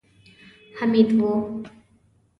حميد 0.79 1.13
و. 1.13 1.59